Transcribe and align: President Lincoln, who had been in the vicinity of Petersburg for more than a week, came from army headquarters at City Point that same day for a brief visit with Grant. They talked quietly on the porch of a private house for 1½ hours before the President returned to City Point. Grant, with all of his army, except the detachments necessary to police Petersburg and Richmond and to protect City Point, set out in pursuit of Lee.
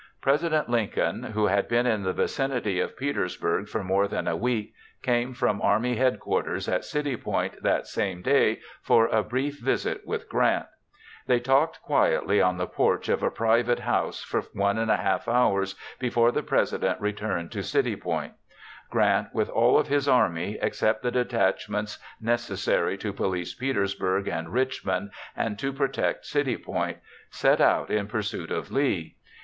President 0.19 0.67
Lincoln, 0.67 1.21
who 1.33 1.45
had 1.45 1.67
been 1.67 1.85
in 1.85 2.01
the 2.01 2.11
vicinity 2.11 2.79
of 2.79 2.97
Petersburg 2.97 3.69
for 3.69 3.83
more 3.83 4.07
than 4.07 4.27
a 4.27 4.35
week, 4.35 4.73
came 5.03 5.31
from 5.31 5.61
army 5.61 5.95
headquarters 5.95 6.67
at 6.67 6.83
City 6.83 7.15
Point 7.15 7.61
that 7.61 7.85
same 7.85 8.23
day 8.23 8.61
for 8.81 9.05
a 9.05 9.21
brief 9.21 9.59
visit 9.59 10.01
with 10.03 10.27
Grant. 10.27 10.65
They 11.27 11.39
talked 11.39 11.83
quietly 11.83 12.41
on 12.41 12.57
the 12.57 12.65
porch 12.65 13.09
of 13.09 13.21
a 13.21 13.29
private 13.29 13.77
house 13.81 14.23
for 14.23 14.41
1½ 14.41 15.27
hours 15.27 15.75
before 15.99 16.31
the 16.31 16.41
President 16.41 16.99
returned 16.99 17.51
to 17.51 17.61
City 17.61 17.95
Point. 17.95 18.33
Grant, 18.89 19.27
with 19.35 19.49
all 19.51 19.77
of 19.77 19.87
his 19.87 20.07
army, 20.07 20.57
except 20.63 21.03
the 21.03 21.11
detachments 21.11 21.99
necessary 22.19 22.97
to 22.97 23.13
police 23.13 23.53
Petersburg 23.53 24.27
and 24.27 24.49
Richmond 24.51 25.11
and 25.37 25.59
to 25.59 25.71
protect 25.71 26.25
City 26.25 26.57
Point, 26.57 26.97
set 27.29 27.61
out 27.61 27.91
in 27.91 28.07
pursuit 28.07 28.49
of 28.49 28.71
Lee. 28.71 29.17